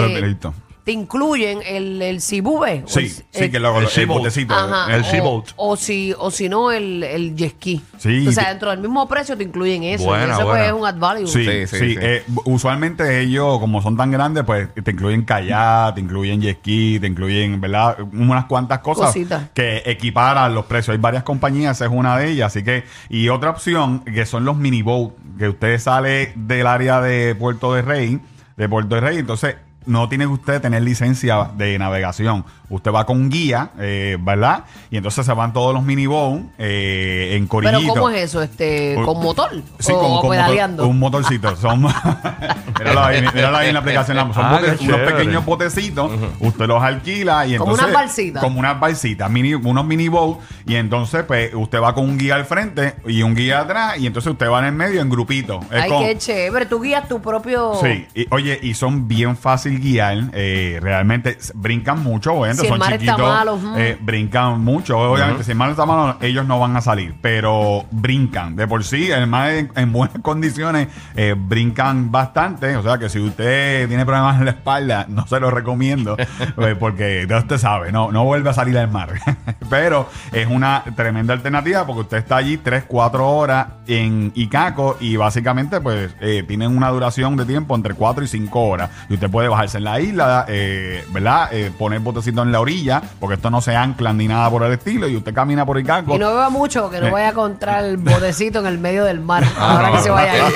Te 0.84 0.90
incluyen 0.92 1.60
el, 1.64 2.02
el. 2.02 2.16
O 2.16 2.20
Sí, 2.20 3.00
el- 3.00 3.08
sí, 3.10 3.50
que 3.50 3.60
lo, 3.60 3.78
el 3.78 3.86
el, 3.94 4.06
botecito. 4.06 4.52
Ajá, 4.54 4.94
el 4.96 5.04
o-. 5.22 5.44
O, 5.56 5.76
si, 5.76 6.12
o 6.18 6.30
si 6.30 6.48
no, 6.48 6.72
el, 6.72 7.04
el 7.04 7.36
jet 7.36 7.52
ski. 7.52 7.80
Sí, 7.98 8.26
O 8.26 8.32
sea, 8.32 8.48
dentro 8.48 8.70
del 8.70 8.80
mismo 8.80 9.06
precio 9.06 9.36
te 9.36 9.44
incluyen 9.44 9.84
eso. 9.84 10.04
Buena, 10.06 10.26
y 10.26 10.30
eso 10.30 10.44
pues 10.44 10.66
es 10.66 10.72
un 10.72 10.84
ad 10.84 10.96
value. 10.98 11.26
Sí, 11.28 11.44
Sí, 11.44 11.66
sí. 11.66 11.78
sí, 11.78 11.94
sí. 11.94 11.96
eh, 12.00 12.24
usualmente 12.46 13.20
ellos, 13.20 13.58
como 13.60 13.80
son 13.80 13.96
tan 13.96 14.10
grandes, 14.10 14.42
pues 14.44 14.68
te 14.74 14.90
incluyen 14.90 15.22
kayak, 15.24 15.94
te 15.94 16.00
incluyen 16.00 16.40
jet 16.40 16.58
ski, 16.58 16.98
te 17.00 17.06
incluyen, 17.06 17.60
¿verdad? 17.60 17.98
Unas 18.12 18.46
cuantas 18.46 18.80
cosas 18.80 19.06
Cositas. 19.06 19.50
que 19.54 19.82
equiparan 19.86 20.54
los 20.54 20.66
precios. 20.66 20.94
Hay 20.94 21.00
varias 21.00 21.22
compañías, 21.22 21.80
es 21.80 21.88
una 21.88 22.18
de 22.18 22.30
ellas. 22.30 22.48
Así 22.48 22.64
que, 22.64 22.84
y 23.08 23.28
otra 23.28 23.50
opción, 23.50 24.00
que 24.04 24.26
son 24.26 24.44
los 24.44 24.56
mini 24.56 24.82
boat, 24.82 25.12
que 25.38 25.48
usted 25.48 25.78
sale 25.78 26.32
del 26.34 26.66
área 26.66 27.00
de 27.00 27.34
Puerto 27.36 27.72
de 27.74 27.82
Rey, 27.82 28.20
de 28.56 28.68
Puerto 28.68 28.96
de 28.96 29.00
Rey, 29.00 29.18
entonces 29.18 29.56
no 29.86 30.08
tiene 30.08 30.26
usted 30.26 30.60
tener 30.60 30.82
licencia 30.82 31.50
de 31.56 31.78
navegación. 31.78 32.44
Usted 32.72 32.90
va 32.92 33.06
con 33.06 33.18
un 33.20 33.30
guía, 33.30 33.70
eh, 33.78 34.16
¿verdad? 34.20 34.64
Y 34.90 34.96
entonces 34.96 35.24
se 35.24 35.32
van 35.32 35.52
todos 35.52 35.72
los 35.74 35.84
mini 35.84 36.06
boat 36.06 36.40
eh, 36.58 37.34
en 37.36 37.46
Pero 37.46 37.48
corillito. 37.48 37.92
¿cómo 37.94 38.10
es 38.10 38.22
eso? 38.24 38.42
Este, 38.42 38.96
¿Con 39.04 39.22
motor? 39.22 39.50
Sí, 39.78 39.92
¿O 39.94 40.00
con, 40.00 40.20
con 40.22 40.30
pedaleando? 40.30 40.82
motor- 40.84 40.90
un 40.90 40.98
motorcito. 40.98 41.54
Son, 41.56 41.82
míralo, 42.78 43.04
ahí, 43.04 43.22
míralo 43.34 43.56
ahí 43.58 43.68
en 43.68 43.74
la 43.74 43.80
aplicación. 43.80 44.16
Son 44.34 44.44
Ah, 44.52 44.60
unos 44.80 45.00
pequeños 45.00 45.44
botecitos. 45.44 46.10
Usted 46.40 46.66
los 46.66 46.82
alquila 46.82 47.46
y 47.46 47.56
Como 47.56 47.72
entonces. 47.72 47.84
unas 47.84 47.94
balsitas. 47.94 48.42
Como 48.42 48.58
unas 48.60 48.80
balsitas, 48.80 49.30
mini, 49.30 49.54
unos 49.54 49.84
mini 49.84 50.08
boat. 50.08 50.38
Y 50.66 50.74
entonces, 50.76 51.24
pues, 51.24 51.52
usted 51.54 51.80
va 51.80 51.94
con 51.94 52.04
un 52.08 52.18
guía 52.18 52.34
al 52.36 52.44
frente 52.44 52.94
y 53.06 53.22
un 53.22 53.34
guía 53.34 53.60
atrás. 53.60 53.98
Y 53.98 54.06
entonces 54.06 54.32
usted 54.32 54.48
va 54.50 54.58
en 54.60 54.64
el 54.66 54.72
medio 54.72 55.00
en 55.00 55.08
grupito. 55.10 55.60
Es 55.70 55.82
Ay, 55.82 55.90
con- 55.90 56.04
qué 56.04 56.18
chévere. 56.18 56.66
Tú 56.66 56.80
guías 56.80 57.08
tu 57.08 57.20
propio... 57.20 57.74
Sí, 57.82 58.06
y, 58.14 58.26
oye, 58.30 58.58
y 58.62 58.74
son 58.74 59.06
bien 59.08 59.36
fácil 59.36 59.78
guiar, 59.80 60.30
eh, 60.32 60.78
realmente 60.82 61.36
brincan 61.54 62.02
mucho, 62.02 62.32
obviamente, 62.62 62.66
Si 62.66 62.66
el 62.66 62.68
son 62.68 62.78
mar 62.78 62.92
está 62.92 63.12
chiquitos, 63.12 63.32
malo, 63.34 63.54
ujú. 63.54 63.78
eh, 63.78 63.98
brincan 64.00 64.60
mucho, 64.64 64.98
obviamente, 64.98 65.44
si 65.44 65.50
el 65.52 65.56
mar 65.56 65.70
está 65.70 65.86
malo, 65.86 66.16
ellos 66.20 66.46
no 66.46 66.58
van 66.58 66.76
a 66.76 66.80
salir, 66.80 67.14
pero 67.20 67.84
brincan, 67.90 68.56
de 68.56 68.66
por 68.68 68.84
sí, 68.84 69.10
el 69.10 69.26
mar 69.26 69.50
en, 69.50 69.72
en 69.74 69.92
buenas 69.92 70.18
condiciones, 70.22 70.88
eh, 71.14 71.34
brincan 71.36 72.10
bastante, 72.10 72.76
o 72.76 72.82
sea 72.82 72.98
que 72.98 73.08
si 73.08 73.18
usted 73.18 73.88
tiene 73.88 74.04
problemas 74.04 74.38
en 74.38 74.44
la 74.44 74.50
espalda, 74.52 75.06
no 75.08 75.26
se 75.26 75.40
lo 75.40 75.50
recomiendo, 75.50 76.16
eh, 76.58 76.76
porque 76.78 77.26
ya 77.28 77.38
usted 77.38 77.58
sabe, 77.58 77.92
no, 77.92 78.12
no 78.12 78.24
vuelve 78.24 78.50
a 78.50 78.54
salir 78.54 78.76
al 78.78 78.90
mar, 78.90 79.10
pero 79.70 80.08
es 80.32 80.46
una 80.46 80.84
tremenda 80.96 81.32
alternativa 81.32 81.86
porque 81.86 82.02
usted 82.02 82.18
está 82.18 82.36
allí 82.36 82.58
3, 82.58 82.84
4 82.86 83.28
horas 83.28 83.66
en 83.86 84.32
Icaco 84.34 84.96
y 85.00 85.16
básicamente 85.16 85.80
pues 85.80 86.14
eh, 86.20 86.44
tienen 86.46 86.76
una 86.76 86.90
duración 86.90 87.36
de 87.36 87.44
tiempo 87.44 87.74
entre 87.74 87.94
4 87.94 88.24
y 88.24 88.28
5 88.28 88.60
horas. 88.60 88.90
Y 89.08 89.14
usted 89.14 89.30
puede 89.30 89.48
bajar 89.48 89.62
bajarse 89.62 89.78
en 89.78 89.84
la 89.84 90.00
isla, 90.00 90.44
eh, 90.48 91.04
¿verdad? 91.12 91.48
Eh, 91.52 91.70
poner 91.78 92.00
botecito 92.00 92.42
en 92.42 92.50
la 92.51 92.51
orilla, 92.60 93.02
porque 93.20 93.34
esto 93.36 93.50
no 93.50 93.60
se 93.60 93.74
ancla 93.76 94.12
ni 94.12 94.28
nada 94.28 94.48
por 94.50 94.62
el 94.64 94.72
estilo, 94.72 95.08
y 95.08 95.16
usted 95.16 95.32
camina 95.34 95.64
por 95.66 95.78
Icaco. 95.78 96.14
Y 96.14 96.18
no 96.18 96.28
beba 96.30 96.50
mucho, 96.50 96.88
que 96.90 97.00
no 97.00 97.06
Eh. 97.08 97.10
vaya 97.10 97.26
a 97.28 97.30
encontrar 97.30 97.84
el 97.84 97.96
botecito 97.96 98.60
en 98.60 98.66
el 98.66 98.78
medio 98.78 99.04
del 99.04 99.20
mar. 99.20 99.44
Ah, 99.58 99.72
ahora 99.76 99.92
que 99.92 99.98
se 99.98 100.10
vaya 100.10 100.32
a 100.32 100.36
ir. 100.36 100.54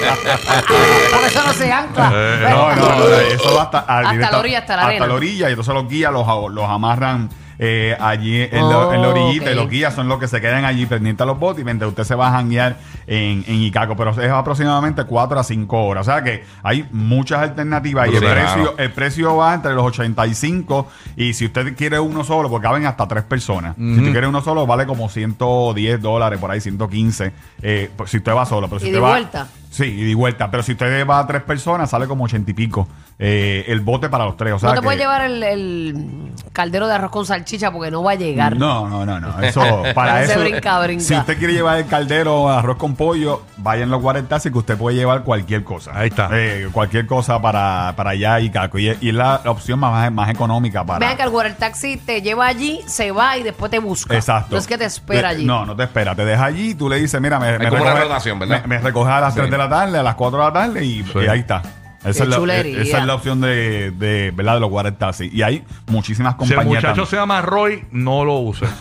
Porque 1.12 1.26
eso 1.26 1.42
no 1.46 1.52
se 1.52 1.72
ancla. 1.72 2.10
Eh, 2.14 2.46
No, 2.50 2.76
no, 2.76 2.98
no, 2.98 3.06
eso 3.16 3.54
va 3.56 3.62
hasta, 3.64 3.78
al 3.80 4.04
Hasta 4.06 4.10
directo- 4.12 4.32
la 4.32 4.38
orilla, 4.38 4.58
hasta 4.58 4.76
la 4.76 4.82
arena. 4.86 5.06
la 5.06 5.14
orilla, 5.14 5.48
y 5.48 5.52
entonces 5.52 5.74
los 5.74 5.88
guías 5.88 6.12
los, 6.12 6.26
los 6.52 6.68
amarran 6.68 7.28
eh, 7.58 7.96
allí 8.00 8.40
en, 8.42 8.68
la- 8.68 8.78
Oh, 8.88 8.92
en 8.92 9.02
la 9.02 9.08
orillita, 9.08 9.50
y 9.50 9.54
los 9.54 9.68
guías 9.70 9.94
son 9.94 10.08
los 10.08 10.18
que 10.18 10.28
se 10.28 10.40
quedan 10.40 10.64
allí 10.64 10.86
pendientes 10.86 11.22
a 11.22 11.26
los 11.26 11.38
botes, 11.38 11.62
y 11.62 11.64
mientras 11.64 11.88
usted 11.88 12.04
se 12.04 12.14
va 12.14 12.28
a 12.28 12.32
janguear 12.32 12.76
en, 13.06 13.44
en 13.46 13.54
Icaco, 13.62 13.96
pero 13.96 14.10
es 14.10 14.30
aproximadamente 14.30 15.04
4 15.04 15.38
a 15.40 15.44
5 15.44 15.84
horas. 15.84 16.06
O 16.06 16.10
sea 16.12 16.22
que 16.22 16.44
hay 16.62 16.86
muchas 16.92 17.40
alternativas, 17.40 18.08
y 18.10 18.16
el 18.16 18.22
precio, 18.24 18.74
el 18.78 18.90
precio 18.92 19.36
va 19.36 19.54
entre 19.54 19.72
los 19.74 19.84
85, 19.84 20.88
y 21.16 21.32
si 21.34 21.46
usted 21.46 21.74
quiere 21.76 21.98
uno 21.98 22.24
solo, 22.24 22.48
porque 22.50 22.64
caben 22.66 22.86
hasta 22.86 23.06
tres 23.08 23.24
personas, 23.24 23.74
si 23.76 23.82
usted 23.98 24.12
quiere 24.12 24.26
uno 24.26 24.42
solo, 24.42 24.66
vale 24.66 24.86
como 24.86 25.08
110 25.08 26.00
dólares, 26.02 26.38
por 26.38 26.50
ahí 26.50 26.60
115, 26.60 27.32
eh, 27.62 27.90
pues, 27.96 28.10
si 28.10 28.18
usted 28.18 28.32
va 28.34 28.44
solo. 28.46 28.68
Pero 28.68 28.80
si 28.80 28.86
¿Y 28.86 28.88
usted 28.90 28.98
de 28.98 29.02
va- 29.02 29.10
vuelta? 29.10 29.46
Sí, 29.76 29.84
y 29.84 30.04
de 30.08 30.14
vuelta. 30.14 30.50
Pero 30.50 30.62
si 30.62 30.72
usted 30.72 31.06
va 31.06 31.18
a 31.18 31.26
tres 31.26 31.42
personas, 31.42 31.90
sale 31.90 32.06
como 32.06 32.24
ochenta 32.24 32.50
y 32.50 32.54
pico 32.54 32.88
eh, 33.18 33.64
el 33.68 33.80
bote 33.80 34.08
para 34.08 34.24
los 34.24 34.36
tres. 34.36 34.54
O 34.54 34.58
sea 34.58 34.70
no 34.70 34.74
te 34.76 34.80
que- 34.80 34.84
puedes 34.84 35.00
llevar 35.00 35.22
el, 35.22 35.42
el 35.42 36.32
caldero 36.52 36.86
de 36.86 36.94
arroz 36.94 37.10
con 37.10 37.26
salchicha 37.26 37.70
porque 37.70 37.90
no 37.90 38.02
va 38.02 38.12
a 38.12 38.14
llegar. 38.14 38.56
No, 38.56 38.88
no, 38.88 39.04
no, 39.04 39.20
no. 39.20 39.40
Eso, 39.40 39.60
para 39.94 40.22
Ese 40.22 40.32
eso. 40.32 40.40
brinca, 40.40 40.78
brinca. 40.80 41.02
Si 41.04 41.14
usted 41.14 41.38
quiere 41.38 41.52
llevar 41.52 41.78
el 41.78 41.86
caldero 41.86 42.48
arroz 42.48 42.76
con 42.76 42.94
pollo, 42.96 43.42
vaya 43.58 43.82
en 43.82 43.90
los 43.90 44.00
40 44.02 44.26
que 44.40 44.58
usted 44.58 44.76
puede 44.76 44.96
llevar 44.96 45.22
cualquier 45.22 45.62
cosa. 45.64 45.92
Ahí 45.94 46.08
está. 46.08 46.28
Eh, 46.32 46.68
cualquier 46.72 47.06
cosa 47.06 47.40
para, 47.40 47.92
para 47.96 48.10
allá 48.10 48.40
y 48.40 48.50
Caco. 48.50 48.78
Y, 48.78 48.88
y 49.00 49.08
es 49.08 49.14
la, 49.14 49.40
la 49.44 49.50
opción 49.50 49.78
más, 49.78 50.10
más 50.12 50.30
económica 50.30 50.84
para. 50.84 50.98
Vean 50.98 51.16
que 51.16 51.22
el 51.22 51.46
el 51.46 51.56
taxi 51.56 51.96
te 51.96 52.22
lleva 52.22 52.46
allí, 52.46 52.80
se 52.86 53.12
va 53.12 53.36
y 53.36 53.42
después 53.42 53.70
te 53.70 53.78
busca. 53.78 54.14
Exacto. 54.14 54.48
No 54.52 54.58
es 54.58 54.66
que 54.66 54.76
te 54.78 54.84
espera 54.84 55.28
Te- 55.30 55.36
allí. 55.36 55.44
No, 55.44 55.64
no 55.66 55.76
te 55.76 55.82
espera. 55.84 56.14
Te 56.14 56.24
deja 56.24 56.44
allí 56.46 56.70
y 56.70 56.74
tú 56.74 56.88
le 56.88 56.96
dices, 57.00 57.20
mira, 57.20 57.38
me, 57.38 57.58
me 57.58 57.68
como 57.68 57.82
una 57.82 57.94
recoge- 57.94 58.02
rotación, 58.02 58.38
¿verdad? 58.38 58.62
Me, 58.64 58.76
me 58.76 58.82
recoge 58.82 59.10
a 59.12 59.20
las 59.20 59.34
Sí. 59.34 59.40
3 59.40 59.50
de 59.50 59.58
la 59.58 59.65
tarde, 59.68 59.98
a 59.98 60.02
las 60.02 60.14
4 60.14 60.38
de 60.38 60.44
la 60.44 60.52
tarde 60.52 60.84
y, 60.84 61.02
Sí. 61.04 61.18
y 61.24 61.26
ahí 61.28 61.40
está. 61.40 61.62
Esa 62.04 62.12
Qué 62.12 62.22
es, 62.24 62.28
la, 62.28 62.36
chulería. 62.36 62.82
esa 62.82 62.98
es 63.00 63.04
la 63.06 63.14
opción 63.14 63.40
de, 63.40 63.90
de, 63.90 64.30
¿verdad? 64.30 64.54
de 64.54 64.60
los 64.60 64.70
Water 64.70 64.94
Taxi. 64.96 65.28
Y 65.32 65.42
hay 65.42 65.64
muchísimas 65.88 66.34
Si 66.34 66.44
el 66.44 66.48
compañías. 66.50 66.66
muchacho 66.66 66.86
también. 66.88 67.06
se 67.06 67.16
llama 67.16 67.42
Roy, 67.42 67.84
no 67.90 68.24
lo 68.24 68.34
use. 68.38 68.66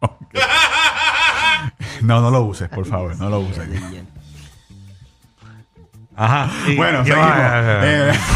No, 2.02 2.20
no 2.20 2.30
lo 2.30 2.42
uses, 2.42 2.68
por 2.68 2.84
favor, 2.86 3.16
no 3.16 3.30
lo 3.30 3.40
uses. 3.40 3.66
Ajá. 6.16 6.48
Y- 6.66 6.76
Bueno, 6.76 7.02
y- 7.02 7.06
seguimos. 7.06 7.30
eh, 7.36 8.12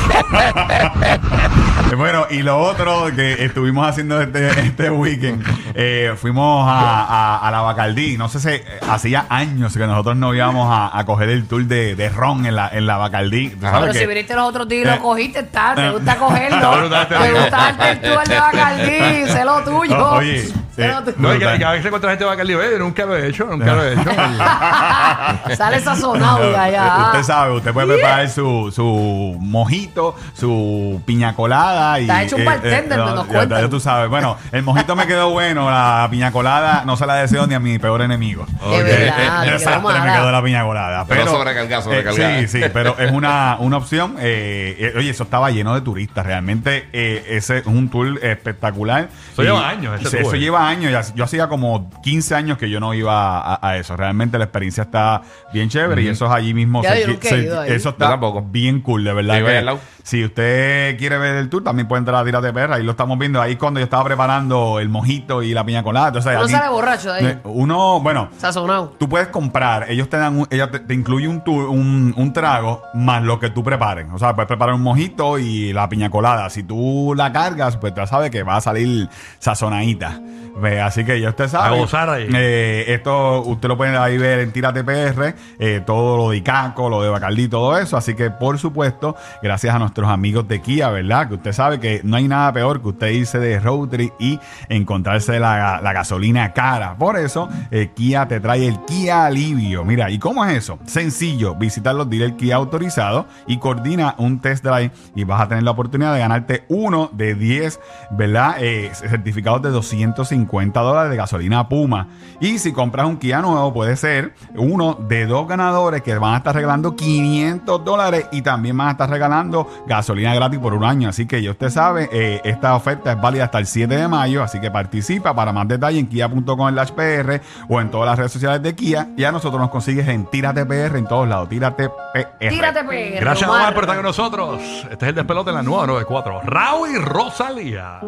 Eh, 1.91 1.97
bueno, 1.97 2.27
y 2.31 2.43
lo 2.43 2.59
otro 2.59 3.07
que 3.15 3.45
estuvimos 3.45 3.87
haciendo 3.89 4.21
este, 4.21 4.49
este 4.61 4.91
weekend, 4.91 5.45
eh, 5.75 6.15
fuimos 6.17 6.69
a, 6.69 7.05
a- 7.05 7.49
a 7.49 7.51
la 7.51 7.61
Bacardí. 7.63 8.17
No 8.17 8.29
sé 8.29 8.39
si 8.41 8.49
eh, 8.49 8.65
hacía 8.89 9.27
años 9.29 9.73
que 9.77 9.87
nosotros 9.87 10.17
no 10.17 10.35
íbamos 10.35 10.69
a, 10.71 10.97
a 10.97 11.05
coger 11.05 11.31
el 11.31 11.47
tour 11.49 11.65
de, 11.65 11.97
de 11.97 12.09
ron 12.11 12.47
en 12.47 12.55
la, 12.57 12.69
en 12.69 12.87
la 12.87 12.97
Bacardí. 12.97 13.51
¿Tú 13.51 13.67
Ajá. 13.67 13.77
sabes 13.77 13.81
Pero 13.81 13.93
que- 13.93 13.99
si 13.99 14.07
viniste 14.07 14.35
los 14.35 14.49
otros 14.49 14.69
días 14.69 14.85
y 14.85 14.89
Eh. 14.89 14.97
lo 14.97 15.03
cogiste, 15.03 15.39
está, 15.41 15.75
te 15.75 15.87
Eh. 15.87 15.91
gusta 15.91 16.17
cogerlo. 16.17 16.71
Te 16.91 17.33
gusta 17.33 17.57
darte 17.57 17.91
el 17.91 18.01
tour 18.01 18.29
de 18.29 18.39
Bacardí, 18.41 19.27
sé 19.33 19.45
lo 19.45 19.61
tuyo. 19.65 20.11
Oye, 20.13 20.49
eh. 20.77 20.93
No, 21.17 21.29
y 21.35 21.39
que, 21.39 21.39
Brutal. 21.45 21.59
que 21.59 21.65
a 21.65 21.71
veces 21.73 21.87
encuentra 21.87 22.11
gente 22.11 22.25
de 22.25 22.31
Bacardí, 22.31 22.55
"Ve, 22.55 22.79
nunca 22.79 23.05
lo 23.07 23.17
he 23.17 23.29
hecho, 23.29 23.45
nunca 23.47 23.75
lo 23.75 23.85
he 23.85 23.93
hecho. 23.95 24.11
Sale 25.57 25.81
sazonado 25.81 26.51
de 26.51 26.57
allá. 26.57 27.07
Usted 27.07 27.23
sabe, 27.23 27.53
usted 27.57 27.73
puede 27.73 27.95
preparar 27.95 28.29
su, 28.29 28.71
su 28.75 29.37
mojito, 29.41 30.15
su 30.35 31.01
piña 31.05 31.35
colada. 31.35 31.99
Y, 32.01 32.03
Está 32.03 32.23
hecho 32.23 32.37
un 32.37 32.45
bartender, 32.45 32.99
me 32.99 33.05
nos 33.05 33.27
ya- 33.27 33.33
cuentan. 33.33 33.63
ya 33.63 33.69
tú 33.69 33.81
sabes. 33.81 34.09
Bueno, 34.11 34.37
el 34.53 34.63
mojito 34.63 34.97
me 34.97 35.07
quedó 35.07 35.31
bueno, 35.31 35.71
la 35.71 36.07
piña 36.11 36.33
colada 36.33 36.83
no 36.87 36.97
se 36.97 37.07
la 37.07 37.15
deseo 37.17 37.47
ni 37.47 37.55
a 37.55 37.61
mi 37.61 37.79
peor 37.79 38.03
enemigo. 38.03 38.47
De 38.71 38.83
verdad, 38.83 39.49
Exacto, 39.49 39.89
me 39.89 40.13
quedó 40.13 40.31
la 40.33 40.43
piña 40.43 40.65
colada. 40.65 41.05
Pero 41.09 41.21
Pero, 41.23 41.33
sobrecargada, 41.33 41.83
sobrecargada. 41.83 42.39
eh, 42.39 42.49
sí, 42.49 42.63
sí, 42.63 42.69
pero 42.73 42.97
es 42.99 43.11
una, 43.13 43.57
una 43.59 43.77
opción. 43.77 44.17
eh, 44.19 44.77
eh, 44.79 44.93
oye, 44.99 45.11
eso 45.11 45.25
estaba 45.25 45.51
lleno 45.51 45.75
de 45.75 45.81
turistas. 45.81 46.25
Realmente 46.25 46.89
eh, 46.93 47.25
ese 47.31 47.59
es 47.59 47.67
un 47.67 47.89
tour 47.89 48.19
espectacular. 48.23 49.09
Eso 49.33 49.43
Y- 49.43 49.47
lleva 49.47 49.69
años, 49.69 50.01
ese. 50.01 50.21
Eso 50.21 50.35
lleva 50.35 50.60
años. 50.69 50.93
ya- 50.93 51.15
Yo 51.15 51.25
hacía 51.25 51.49
como 51.49 51.91
15 52.03 52.35
años 52.35 52.59
que 52.59 52.69
yo 52.71 52.81
no 52.81 52.95
iba 52.95 53.39
a, 53.41 53.59
a 53.69 53.77
eso. 53.77 53.97
Realmente 53.97 54.39
la 54.39 54.45
experiencia 54.45 54.85
está 54.85 55.23
bien 55.53 55.69
chévere 55.69 56.03
y 56.03 56.09
eso 56.09 56.27
es 56.27 56.33
allí 56.33 56.55
mismo. 56.55 56.83
Ya, 56.83 56.99
yo 56.99 57.07
cerqui- 57.07 57.13
nunca 57.13 57.29
he 57.31 57.43
ido 57.43 57.61
ahí. 57.61 57.73
Eso 57.73 57.89
está 57.91 58.09
tampoco. 58.11 58.43
bien 58.43 58.81
cool, 58.81 59.05
de 59.05 59.13
verdad. 59.13 59.35
Que 59.45 59.79
si 60.03 60.25
usted 60.25 60.97
quiere 60.99 61.19
ver 61.19 61.37
el 61.37 61.49
tour, 61.51 61.63
también 61.63 61.87
puede 61.87 61.99
entrar 62.01 62.21
a 62.23 62.25
Tírate 62.25 62.53
Perra. 62.53 62.77
Ahí 62.77 62.83
lo 62.83 62.93
estamos 62.93 63.19
viendo. 63.19 63.41
Ahí 63.41 63.57
cuando 63.57 63.81
yo 63.81 63.85
estaba 63.85 64.03
preparando 64.05 64.81
el 64.81 64.89
mojito 64.89 65.43
y 65.43 65.53
la 65.55 65.65
piña 65.65 65.83
colada. 65.83 66.09
Entonces, 66.09 66.33
Uno 66.35 66.45
aquí- 66.45 66.53
sale 66.53 66.69
borracho 66.71 67.13
de 67.13 67.27
ahí. 67.27 67.39
Uno, 67.45 68.01
bueno, 68.01 68.29
Sazonado. 68.39 68.95
Tú 68.99 69.09
puedes 69.09 69.29
comprar, 69.29 69.91
ellos 69.91 70.09
te 70.09 70.17
dan, 70.17 70.39
un, 70.39 70.47
ella 70.51 70.71
te, 70.71 70.81
te 70.81 70.95
incluye 70.95 71.29
un, 71.29 71.43
tu- 71.45 71.71
un, 71.71 72.15
un 72.17 72.33
trago 72.33 72.83
más 72.95 73.23
lo 73.23 73.39
que 73.39 73.51
tú 73.51 73.63
prepares. 73.63 74.07
O 74.13 74.19
sea, 74.19 74.35
puedes 74.35 74.49
preparar 74.49 74.75
un 74.75 74.83
mojito 74.83 75.39
y 75.39 75.73
la 75.73 75.89
piña 75.89 76.11
colada. 76.11 76.49
Si 76.51 76.63
tú 76.63 77.13
la 77.17 77.33
cargas, 77.33 77.77
pues 77.77 77.93
ya 77.95 78.07
sabes 78.07 78.31
que 78.31 78.43
va 78.43 78.57
a 78.57 78.61
salir 78.61 79.09
sazonadita. 79.39 80.21
Ve, 80.61 80.81
Así 80.81 81.05
que 81.05 81.21
ya 81.21 81.31
usted 81.31 81.49
sabe. 81.49 81.77
A 81.77 81.79
gozar 81.79 82.11
ahí. 82.11 82.29
Eh, 82.35 82.85
esto 82.89 83.43
usted 83.43 83.69
lo 83.69 83.77
puede 83.77 83.97
ahí 83.97 84.19
ver 84.19 84.41
en 84.41 84.53
Tírate 84.53 84.85
PR, 84.85 85.35
eh, 85.59 85.83
todo 85.85 86.17
lo 86.17 86.31
de 86.31 86.39
Icaco, 86.39 86.89
lo 86.89 87.03
de 87.03 87.09
Bacardí, 87.09 87.49
todo 87.49 87.79
eso. 87.79 87.97
Así 87.97 88.15
que, 88.15 88.31
por 88.31 88.59
supuesto, 88.59 89.17
gracias 89.43 89.75
a 89.75 89.79
nuestros 89.79 90.09
amigos 90.09 90.47
de 90.49 90.61
Kia, 90.61 90.91
¿verdad? 90.91 91.29
Que 91.29 91.35
usted 91.35 91.53
sabe 91.53 91.81
que 91.81 92.01
no 92.05 92.17
hay 92.17 92.29
nada 92.29 92.53
peor 92.53 92.83
que 92.83 92.89
usted 92.89 93.09
irse 93.09 93.39
de 93.39 93.59
road 93.59 93.89
trip 93.89 94.13
y 94.19 94.39
encontrarse 94.69 95.39
la, 95.41 95.81
la 95.83 95.93
gasolina 95.93 96.53
cara. 96.53 96.97
Por 96.97 97.17
eso, 97.17 97.49
eh, 97.71 97.91
Kia 97.95 98.27
te 98.29 98.41
trae 98.41 98.67
el 98.67 98.85
Kia 98.85 99.27
Alivio. 99.27 99.85
Mira, 99.85 100.11
¿y 100.11 100.19
cómo 100.19 100.45
es 100.45 100.57
eso? 100.57 100.79
Sencillo, 100.85 101.55
visitar 101.55 101.95
los 101.95 102.09
dealers 102.09 102.35
Kia 102.35 102.57
autorizados 102.57 103.27
y 103.47 103.59
coordina 103.59 104.15
un 104.19 104.41
test 104.41 104.65
drive 104.65 104.91
y 105.15 105.25
vas 105.25 105.41
a 105.41 105.49
tener 105.49 105.65
la 105.65 105.71
oportunidad 105.71 106.13
de 106.13 106.21
ganarte 106.21 106.65
uno 106.69 107.11
de 107.13 107.35
10, 107.35 107.81
¿verdad? 108.11 108.57
Eh, 108.59 108.91
certificados 108.93 109.63
de 109.63 109.71
250 109.71 110.50
dólares 110.51 111.11
de 111.11 111.17
gasolina 111.17 111.69
Puma. 111.69 112.09
Y 112.41 112.59
si 112.59 112.73
compras 112.73 113.07
un 113.07 113.19
Kia 113.19 113.41
nuevo, 113.41 113.73
puede 113.73 113.97
ser 113.97 114.35
uno 114.57 114.95
de 114.95 115.27
dos 115.27 115.47
ganadores 115.47 116.03
que 116.03 116.17
van 116.17 116.35
a 116.35 116.37
estar 116.39 116.55
regalando 116.55 116.97
500 116.97 117.85
dólares 117.85 118.27
y 118.33 118.43
también 118.43 118.77
van 118.77 118.89
a 118.89 118.91
estar 118.93 119.11
regalando 119.11 119.69
gasolina 119.87 120.35
gratis 120.35 120.59
por 120.59 120.75
un 120.75 120.85
año. 120.85 121.09
Así 121.09 121.27
que 121.27 121.43
ya 121.43 121.51
usted 121.51 121.71
sabe, 121.71 122.09
eh, 122.13 122.41
esta 122.45 122.75
oferta 122.75 123.13
es 123.13 123.21
válida 123.21 123.45
hasta 123.45 123.59
el 123.59 123.67
7 123.67 123.95
de 123.95 124.09
mayo, 124.09 124.43
así 124.43 124.61
que 124.61 124.71
participa 124.71 125.35
para 125.35 125.53
más 125.53 125.69
detalle 125.69 125.99
en 125.99 126.07
kia.com 126.07 126.75
PR 126.97 127.41
o 127.69 127.81
en 127.81 127.91
todas 127.91 128.07
las 128.07 128.19
redes 128.19 128.33
sociales 128.33 128.63
de 128.63 128.75
Kia. 128.75 129.09
Y 129.17 129.25
a 129.25 129.33
nosotros 129.33 129.61
nos 129.61 129.71
consigues 129.71 130.09
en 130.09 130.27
Tírate 130.27 130.65
PR 130.65 130.97
en 130.97 131.07
todos 131.07 131.29
lados. 131.29 131.49
Tírate 131.49 131.89
PR. 131.89 132.49
Tírate, 132.49 132.85
perro. 132.85 133.21
Gracias, 133.21 133.49
Omar. 133.49 133.61
Omar, 133.61 133.75
por 133.75 133.85
estar 133.85 133.97
con 133.97 134.07
nosotros. 134.07 134.61
Este 134.91 135.05
es 135.05 135.09
el 135.11 135.15
despelote 135.15 135.51
en 135.51 135.57
la 135.57 135.63
nueva 135.63 135.87
94. 135.87 136.43
Raúl 136.45 136.91
y 136.91 136.99
Rosalía. 136.99 138.01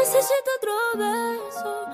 Necesito 0.00 0.50
otro 0.56 0.72
beso. 0.96 1.90